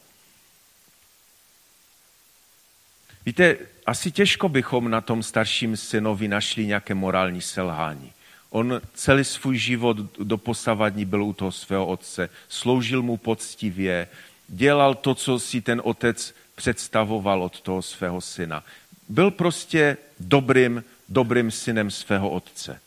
[3.27, 3.57] Víte,
[3.87, 8.13] asi těžko bychom na tom starším synovi našli nějaké morální selhání.
[8.51, 14.09] On celý svůj život do posavadní byl u toho svého otce, sloužil mu poctivě,
[14.49, 18.65] dělal to, co si ten otec představoval od toho svého syna.
[19.11, 22.81] Byl prostě dobrým, dobrým synem svého otce.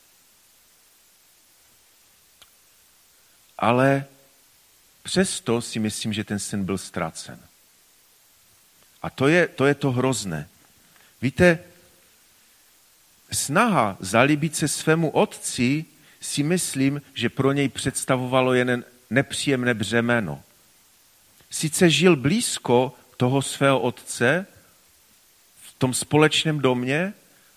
[3.58, 4.06] Ale
[5.04, 7.40] přesto si myslím, že ten syn byl ztracen.
[9.02, 10.50] A to je to, je to hrozné.
[11.22, 11.60] Víte,
[13.32, 15.86] snaha zalíbit se svému otci
[16.22, 20.44] si myslím, že pro něj představovalo jen nepříjemné břemeno.
[21.50, 24.48] Sice žil blízko toho svého otce
[25.84, 27.14] tom společném domě,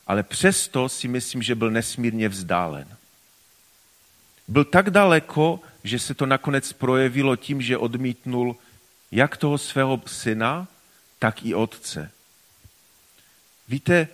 [0.07, 2.97] ale přesto si myslím, že byl nesmírně vzdálen.
[4.49, 8.57] Byl tak daleko, že se to nakonec projevilo tím, že odmítnul
[9.13, 10.69] jak toho svého syna,
[11.19, 12.11] tak i otce.
[13.69, 14.09] Víte,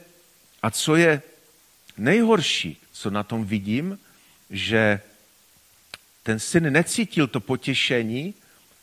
[0.62, 1.22] a co je
[1.96, 3.98] nejhorší, co na tom vidím,
[4.50, 5.00] že
[6.22, 8.34] ten syn necítil to potěšení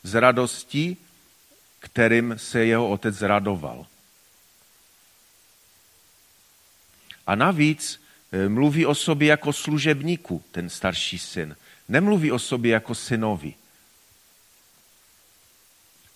[0.04, 0.98] z radosti,
[1.80, 3.86] kterým se jeho otec radoval.
[7.30, 11.56] A navíc eh, mluví o sobě jako služebníku, ten starší syn.
[11.90, 13.54] Nemluví o sobě jako synovi.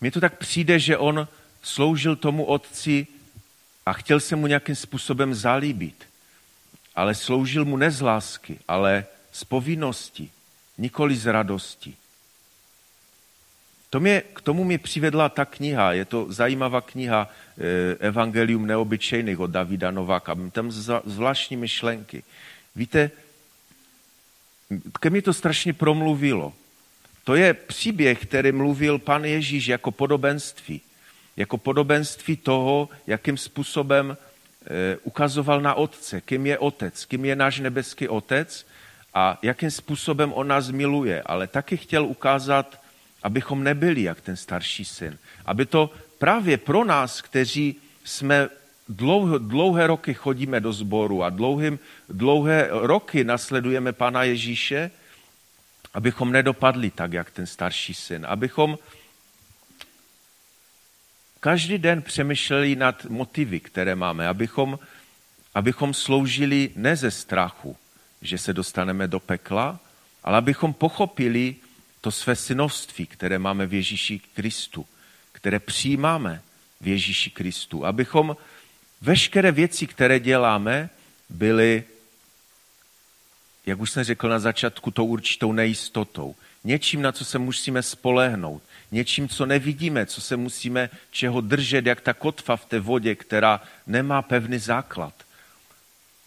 [0.02, 1.28] Mně to tak přijde, že on
[1.62, 3.08] sloužil tomu otci
[3.86, 6.04] a chtěl se mu nějakým způsobem zalíbit.
[6.96, 10.30] Ale sloužil mu ne z lásky, ale z povinnosti,
[10.78, 11.96] nikoli z radosti.
[13.94, 19.40] To mě, k tomu mě přivedla ta kniha, je to zajímavá kniha eh, Evangelium neobyčejných
[19.40, 20.72] od Davida Nováka, tam
[21.06, 22.24] zvláštní myšlenky.
[22.76, 23.12] Víte,
[25.00, 26.54] ke mně to strašně promluvilo.
[27.24, 30.82] To je příběh, který mluvil pan Ježíš jako podobenství.
[31.38, 37.60] Jako podobenství toho, jakým způsobem e, ukazoval na otce, kým je otec, kým je náš
[37.60, 38.66] nebeský otec
[39.14, 41.22] a jakým způsobem on nás miluje.
[41.22, 42.83] Ale taky chtěl ukázat,
[43.24, 45.18] abychom nebyli jak ten starší syn.
[45.46, 48.50] Aby to právě pro nás, kteří jsme
[48.90, 54.92] dlouhé, dlouhé roky chodíme do sboru a dlouhým, dlouhé roky nasledujeme Pana Ježíše,
[55.94, 58.26] abychom nedopadli tak, jak ten starší syn.
[58.30, 58.78] Abychom
[61.40, 64.80] každý den přemýšleli nad motivy, které máme, abychom,
[65.56, 67.78] abychom sloužili ne ze strachu,
[68.22, 69.80] že se dostaneme do pekla,
[70.24, 71.56] ale abychom pochopili
[72.04, 74.86] to své synovství, které máme v Ježíši Kristu,
[75.32, 76.42] které přijímáme
[76.82, 77.86] v Ježíši Kristu.
[77.86, 78.38] Abychom
[79.02, 80.90] veškeré věci, které děláme,
[81.30, 81.84] byly
[83.66, 86.36] jak už jsem řekl na začátku, tou určitou nejistotou.
[86.64, 88.64] Něčím, na co se musíme spolehnout.
[88.92, 93.62] Něčím, co nevidíme, co se musíme čeho držet, jak ta kotva v té vodě, která
[93.88, 95.14] nemá pevný základ.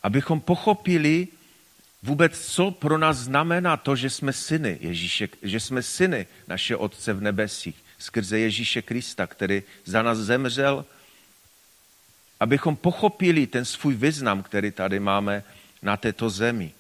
[0.03, 1.29] Abychom pochopili
[2.03, 7.13] vůbec, co pro nás znamená to, že jsme syny Ježíše, že jsme syny naše Otce
[7.13, 10.85] v nebesích, skrze Ježíše Krista, který za nás zemřel,
[12.41, 15.43] abychom pochopili ten svůj význam, který tady máme
[15.83, 16.73] na této zemi.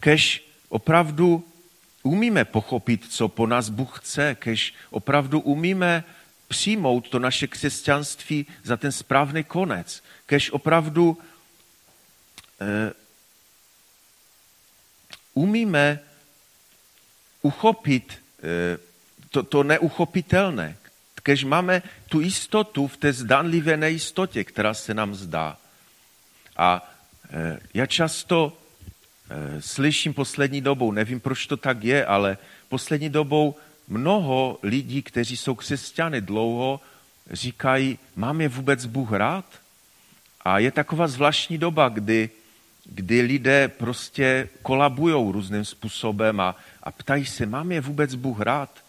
[0.00, 1.48] Kež opravdu
[2.02, 6.04] umíme pochopit, co po nás Bůh chce, kež opravdu umíme
[6.48, 11.18] přijmout to naše křesťanství za ten správný konec, kež opravdu
[12.60, 12.92] eh,
[15.36, 16.00] umíme
[17.42, 18.78] uchopit eh,
[19.30, 20.76] to, to neuchopitelné,
[21.22, 25.56] kež máme tu jistotu v té zdanlivé nejistotě, která se nám zdá.
[26.56, 26.80] A
[27.30, 28.56] eh, já často
[29.30, 33.54] Eh, slyším poslední dobou, nevím, proč to tak je, ale poslední dobou
[33.88, 36.80] mnoho lidí, kteří jsou křesťany dlouho,
[37.30, 39.44] říkají, mám je vůbec Bůh rád?
[40.40, 42.30] A je taková zvláštní doba, kdy,
[42.88, 48.84] kdy lidé prostě kolabují různým způsobem a, a ptají se, mám je vůbec Bůh rád?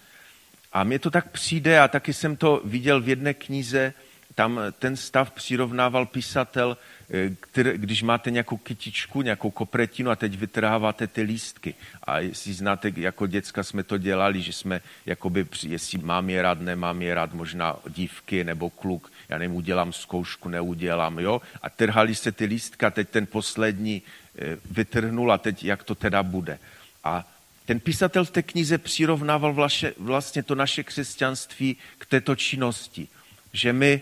[0.73, 3.93] A mně to tak přijde, a taky jsem to viděl v jedné knize,
[4.36, 6.77] tam ten stav přirovnával písatel
[7.10, 11.75] Eh, který, když máte nějakou kytičku, nějakou kopretinu a teď vytrháváte ty lístky.
[12.03, 16.62] A jestli znáte, jako děcka jsme to dělali, že jsme, jakoby, jestli mám je rád,
[16.62, 21.41] nemám je rád, možná dívky nebo kluk, já nevím, udělám zkoušku, neudělám, jo?
[21.61, 24.01] A trhali se ty lístka, teď ten poslední
[24.37, 26.59] eh, vytrhnul a teď jak to teda bude.
[27.03, 27.25] A
[27.65, 33.07] ten písatel v té knize přirovnával vlastně to naše křesťanství k této činnosti.
[33.53, 34.01] Že my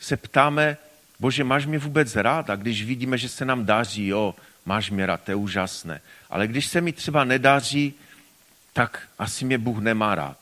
[0.00, 0.76] se ptáme,
[1.20, 2.50] Bože, máš mě vůbec rád?
[2.50, 4.34] A když vidíme, že se nám daří, jo,
[4.66, 6.00] máš mě rád, to je úžasné.
[6.30, 7.94] Ale když se mi třeba nedaří,
[8.72, 10.38] tak asi mě Bůh nemá rád.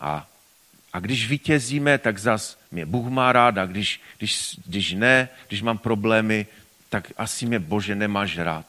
[0.00, 0.26] A,
[0.92, 5.62] a když vítězíme, tak zas mě Bůh má rád a když, když, když ne, když
[5.62, 6.46] mám problémy,
[6.88, 8.66] tak asi mě Bože nemáš rád.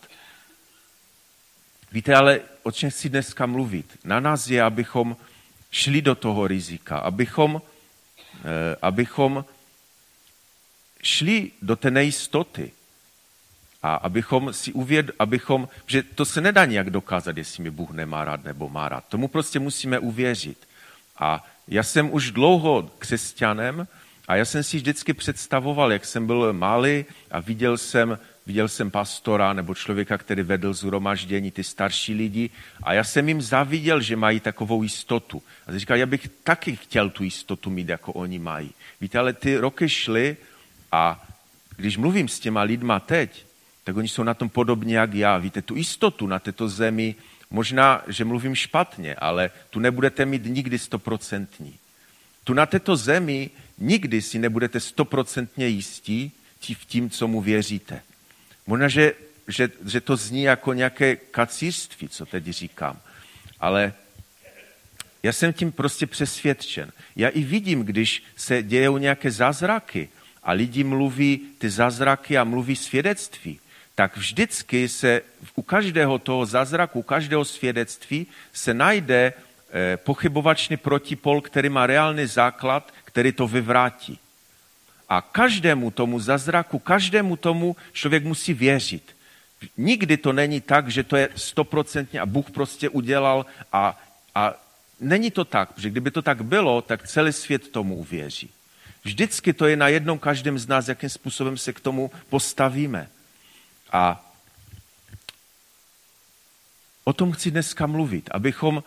[1.92, 3.98] Víte, ale o čem chci dneska mluvit?
[4.04, 5.18] Na nás je, abychom
[5.72, 7.62] šli do toho rizika, abychom,
[8.36, 9.46] eh, abychom
[11.04, 12.72] šli do té nejistoty
[13.84, 18.26] a abychom si uvěd, abychom, že to se nedá nějak dokázat, jestli mě Bůh nemá
[18.26, 19.06] rád nebo má rád.
[19.10, 20.68] Tomu prostě musíme uvěřit.
[21.20, 23.88] A já jsem už dlouho křesťanem
[24.28, 28.92] a já jsem si vždycky představoval, jak jsem byl malý a viděl jsem viděl jsem
[28.92, 32.50] pastora nebo člověka, který vedl zhromaždění, ty starší lidi
[32.84, 35.44] a já jsem jim zaviděl, že mají takovou jistotu.
[35.68, 38.72] A říkal, já bych taky chtěl tu jistotu mít, jako oni mají.
[39.02, 40.38] Víte, ale ty roky šly
[40.92, 41.24] a
[41.78, 43.46] když mluvím s těma lidma teď,
[43.84, 45.38] tak oni jsou na tom podobně jak já.
[45.38, 47.16] Víte, tu jistotu na této zemi,
[47.52, 51.76] možná, že mluvím špatně, ale tu nebudete mít nikdy stoprocentní.
[52.44, 56.32] Tu na této zemi nikdy si nebudete stoprocentně jistí
[56.74, 58.02] v tím, co mu věříte.
[58.68, 59.14] Možná, že,
[59.48, 63.00] že, že to zní jako nějaké kacířství, co teď říkám,
[63.60, 63.94] ale
[65.24, 66.92] já jsem tím prostě přesvědčen.
[67.16, 70.10] Já i vidím, když se dějou nějaké zázraky
[70.44, 73.60] a lidi mluví ty zázraky a mluví svědectví,
[74.02, 75.22] tak vždycky se
[75.56, 82.26] u každého toho zázraku, u každého svědectví se najde eh, pochybovačný protipol, který má reálný
[82.26, 84.18] základ, který to vyvrátí.
[85.10, 89.06] A každému tomu zázraku, každému tomu člověk musí věřit.
[89.78, 94.02] Nikdy to není tak, že to je stoprocentně a Bůh prostě udělal a,
[94.36, 94.54] a
[95.00, 98.50] není to tak, protože kdyby to tak bylo, tak celý svět tomu uvěří.
[99.04, 103.21] Vždycky to je na jednom každém z nás, jakým způsobem se k tomu postavíme.
[103.92, 104.34] A
[107.04, 108.84] o tom chci dneska mluvit, abychom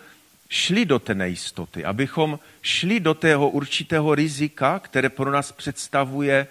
[0.49, 6.47] šli do té nejistoty, abychom šli do tého určitého rizika, které pro nás představuje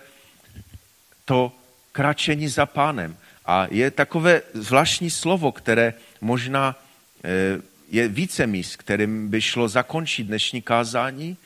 [1.26, 1.52] to
[1.92, 3.18] kračení za pánem.
[3.46, 6.76] A je takové zvláštní slovo, které možná
[7.24, 11.38] eh, je více míst, kterým by šlo zakončit dnešní kázání,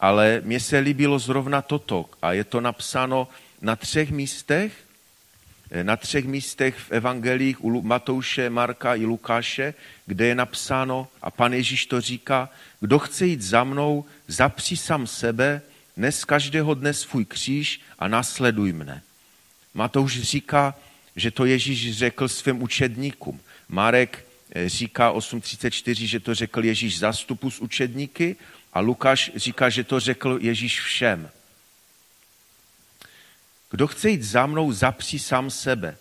[0.00, 2.10] ale mně se líbilo zrovna toto.
[2.22, 3.28] A je to napsáno
[3.60, 4.72] na třech místech
[5.82, 9.74] na třech místech v evangelích u Matouše, Marka i Lukáše,
[10.06, 12.48] kde je napsáno, a pan Ježíš to říká,
[12.80, 15.62] kdo chce jít za mnou, zapří sám sebe,
[15.96, 19.02] nes každého dne svůj kříž a nasleduj mne.
[19.74, 20.74] Matouš říká,
[21.16, 23.40] že to Ježíš řekl svým učedníkům.
[23.68, 28.36] Marek eh, říká 8.34, že to řekl Ježíš zastupu s učedníky
[28.72, 31.30] a Lukáš říká, že to řekl Ježíš všem.
[33.72, 35.96] Kdo chce jít za mnou, zapří sám sebe.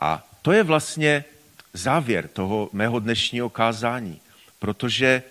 [0.00, 1.24] A to je vlastně
[1.72, 4.20] závěr toho mého dnešního kázání,
[4.58, 5.22] protože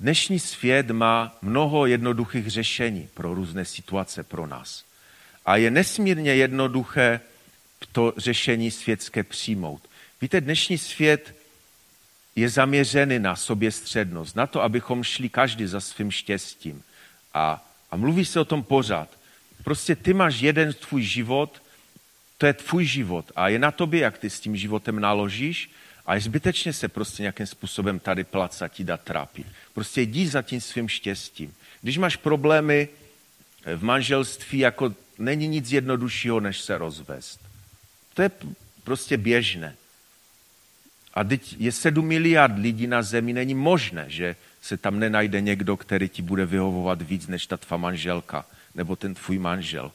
[0.00, 4.84] dnešní svět má mnoho jednoduchých řešení pro různé situace pro nás.
[5.46, 7.20] A je nesmírně jednoduché
[7.92, 9.82] to řešení světské přijmout.
[10.20, 11.34] Víte, dnešní svět
[12.36, 16.82] je zaměřený na soběstřednost, na to, abychom šli každý za svým štěstím.
[17.34, 19.17] A, a mluví se o tom pořád.
[19.68, 21.62] Prostě ty máš jeden tvůj život,
[22.38, 25.70] to je tvůj život a je na tobě, jak ty s tím životem naložíš
[26.06, 29.46] a je zbytečně se prostě nějakým způsobem tady placat, dát trápit.
[29.74, 31.54] Prostě jdi za tím svým štěstím.
[31.82, 32.88] Když máš problémy
[33.76, 37.40] v manželství, jako není nic jednoduššího, než se rozvést.
[38.14, 38.30] To je
[38.84, 39.76] prostě běžné.
[41.14, 45.76] A teď je sedm miliard lidí na zemi, není možné, že se tam nenajde někdo,
[45.76, 48.44] který ti bude vyhovovat víc než ta tvá manželka
[48.74, 49.92] nebo ten tvůj manžel.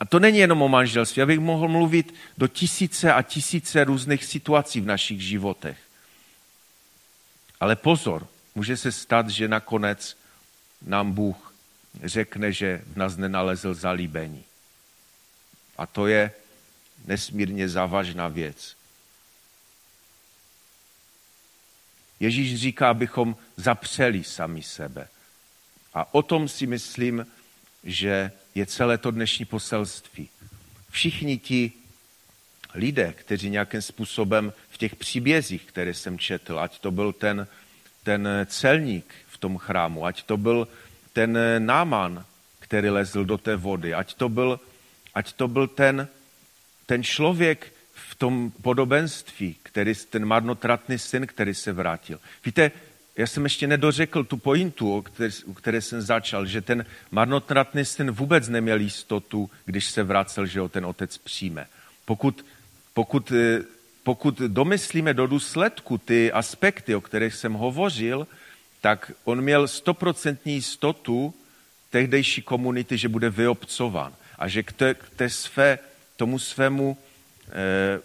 [0.00, 1.20] A to není jenom o manželství.
[1.20, 5.78] Já bych mohl mluvit do tisíce a tisíce různých situací v našich životech.
[7.60, 10.16] Ale pozor, může se stát, že nakonec
[10.82, 11.54] nám Bůh
[12.04, 14.44] řekne, že v nás nenalezl zalíbení.
[15.76, 16.32] A to je
[17.04, 18.76] nesmírně závažná věc.
[22.20, 25.08] Ježíš říká, abychom zapřeli sami sebe.
[25.94, 27.26] A o tom si myslím,
[27.86, 30.28] že je celé to dnešní poselství.
[30.90, 31.72] Všichni ti
[32.74, 37.46] lidé, kteří nějakým způsobem v těch příbězích, které jsem četl, ať to byl ten,
[38.02, 40.68] ten celník v tom chrámu, ať to byl
[41.12, 42.24] ten náman,
[42.58, 44.60] který lezl do té vody, ať to byl,
[45.14, 46.08] ať to byl ten,
[46.86, 52.20] ten člověk v tom podobenství, který, ten marnotratný syn, který se vrátil.
[52.44, 52.72] Víte,
[53.16, 57.84] já jsem ještě nedořekl tu pointu, o které, o které jsem začal, že ten marnotratný
[57.84, 61.66] syn vůbec neměl jistotu, když se vracel, že ho ten otec přijme.
[62.04, 62.44] Pokud,
[62.94, 63.64] pokud, eh,
[64.02, 68.26] pokud domyslíme do důsledku ty aspekty, o kterých jsem hovořil,
[68.80, 71.34] tak on měl stoprocentní jistotu
[71.90, 75.78] tehdejší komunity, že bude vyobcován a že k té, k té své,
[76.16, 76.96] tomu svému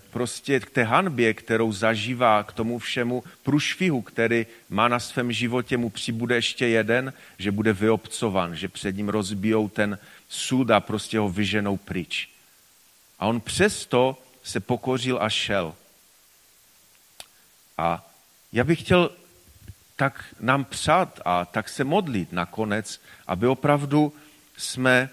[0.09, 5.77] prostě k té hanbě, kterou zažívá, k tomu všemu průšvihu, který má na svém životě,
[5.77, 11.19] mu přibude ještě jeden, že bude vyobcovan, že před ním rozbijou ten sud a prostě
[11.19, 12.29] ho vyženou pryč.
[13.19, 15.75] A on přesto se pokořil a šel.
[17.77, 18.11] A
[18.53, 19.09] já bych chtěl
[19.95, 24.13] tak nám přát a tak se modlit nakonec, aby opravdu
[24.57, 25.09] jsme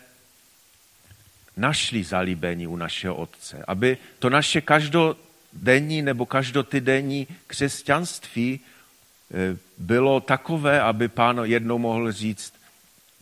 [1.59, 3.65] našli zalíbení u našeho Otce.
[3.69, 12.55] Aby to naše každodenní nebo každotydenní křesťanství eh, bylo takové, aby pán jednou mohl říct,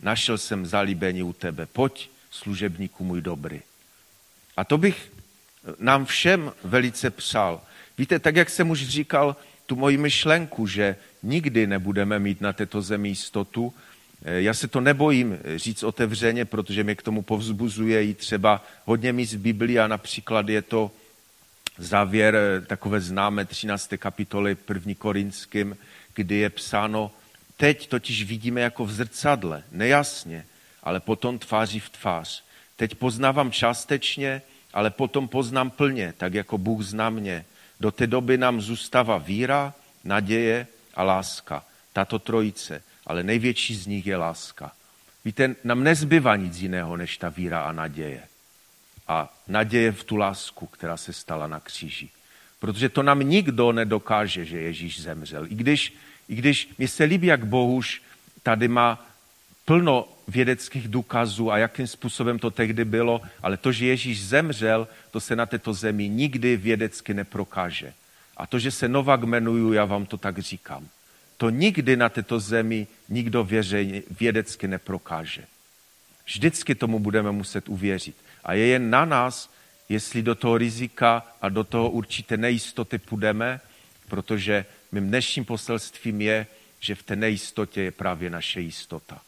[0.01, 3.61] našel jsem zalíbení u tebe, pojď služebníku můj dobrý.
[4.57, 5.11] A to bych
[5.79, 7.61] nám všem velice přál.
[7.97, 9.35] Víte, tak jak jsem už říkal,
[9.65, 13.86] tu moji myšlenku, že nikdy nebudeme mít na této zemi jistotu, eh,
[14.25, 19.33] já se to nebojím říct otevřeně, protože mě k tomu povzbuzuje i třeba hodně míst
[19.33, 20.91] v Biblii a například je to
[21.77, 23.93] závěr eh, takové známé 13.
[23.97, 24.93] kapitoly 1.
[24.97, 25.77] Korinským,
[26.13, 27.11] kdy je psáno,
[27.57, 30.45] teď totiž vidíme jako v zrcadle, nejasně,
[30.83, 32.43] ale potom tváří v tvář.
[32.75, 34.41] Teď poznávám částečně,
[34.73, 37.45] ale potom poznám plně, tak jako Bůh zná mě.
[37.79, 41.63] Do té doby nám zůstává víra, naděje a láska.
[41.93, 44.71] Tato trojice, ale největší z nich je láska.
[45.25, 48.21] Víte, nám nezbyvá nic jiného než ta víra a naděje.
[49.07, 52.09] A naděje v tu lásku, která se stala na kříži.
[52.59, 55.45] Protože to nám nikdo nedokáže, že Ježíš zemřel.
[55.45, 55.93] I když,
[56.29, 58.01] i když mi se líbí, jak Bohuž
[58.43, 59.05] tady má
[59.65, 65.19] plno vědeckých důkazů a jakým způsobem to tehdy bylo, ale to, že Ježíš zemřel, to
[65.19, 67.93] se na této zemi nikdy vědecky neprokáže.
[68.37, 70.87] A to, že se Novak jmenuju, já vám to tak říkám.
[71.37, 73.47] To nikdy na této zemi nikdo
[74.19, 75.43] vědecky neprokáže.
[76.25, 78.15] Vždycky tomu budeme muset uvěřit.
[78.43, 79.49] A je jen na nás,
[79.89, 83.59] jestli do toho rizika a do toho určité nejistoty půjdeme,
[84.09, 86.47] protože mým dnešním poselstvím je,
[86.79, 89.21] že v té nejistotě je právě naše jistota.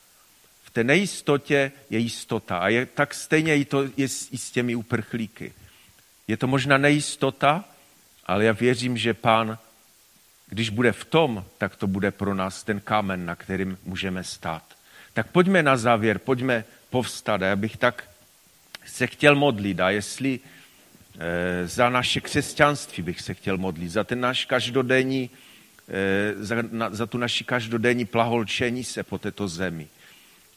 [0.64, 2.58] V té nejistotě je jistota.
[2.58, 5.54] A je, tak stejně i to je i s těmi uprchlíky.
[6.28, 7.66] Je to možná nejistota,
[8.26, 9.58] ale já věřím, že pán,
[10.50, 14.64] když bude v tom, tak to bude pro nás ten kámen, na kterým můžeme stát.
[15.14, 17.42] Tak pojďme na závěr, pojďme povstat.
[17.42, 18.10] Já bych tak
[18.86, 20.40] se chtěl modlit a jestli
[21.20, 25.30] e, za naše křesťanství bych se chtěl modlit, za ten náš každodenní,
[25.90, 29.88] e, za, na, za tu naši každodenní plaholčení se po této zemi.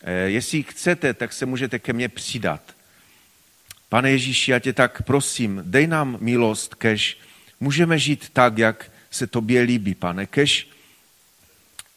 [0.01, 2.63] E, jestli chcete, tak se můžete ke mně přidat.
[3.89, 7.19] Pane Ježíši, já tě tak prosím, dej nám milost, kež
[7.61, 10.69] můžeme žít tak, jak se tobě líbí, pane, kež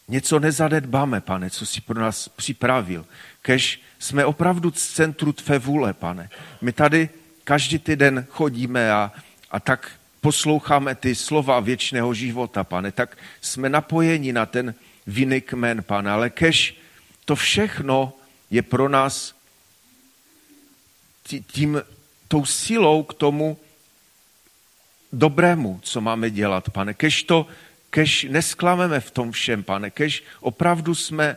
[0.08, 3.06] něco nezadedbáme, pane, co jsi pro nás připravil,
[3.42, 6.30] kež jsme opravdu z centru tvé vůle, pane.
[6.60, 7.08] My tady
[7.44, 9.12] každý týden chodíme a,
[9.50, 9.90] a tak
[10.20, 14.74] posloucháme ty slova věčného života, pane, tak jsme napojeni na ten
[15.06, 16.76] viny kmen, pane, ale kež
[17.24, 18.12] to všechno
[18.50, 19.34] je pro nás
[21.46, 21.82] tím,
[22.28, 23.58] tou silou k tomu
[25.12, 26.94] dobrému, co máme dělat, pane.
[26.94, 27.46] Kež to,
[27.90, 29.90] kež nesklameme v tom všem, pane.
[29.90, 31.36] Kež opravdu jsme e,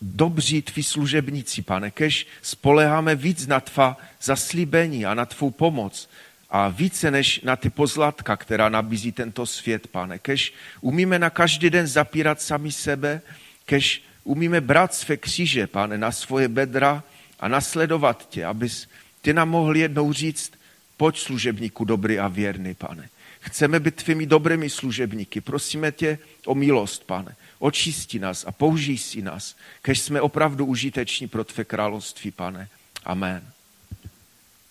[0.00, 1.90] dobří tví služebníci, pane.
[1.90, 6.08] Kež spoleháme víc na tvá zaslíbení a na tvou pomoc
[6.50, 10.18] a více než na ty pozlatka, která nabízí tento svět, pane.
[10.18, 13.20] Kež umíme na každý den zapírat sami sebe,
[13.66, 17.04] kež umíme brát své kříže, pane, na svoje bedra
[17.40, 18.88] a nasledovat tě, abys
[19.22, 20.52] ty nám mohl jednou říct,
[20.98, 23.08] pojď služebníku dobrý a věrný, pane.
[23.40, 25.40] Chceme být tvými dobrými služebníky.
[25.40, 27.36] Prosíme tě o milost, pane.
[27.58, 32.68] Očisti nás a použij si nás, kež jsme opravdu užiteční pro tvé království, pane.
[33.04, 33.42] Amen.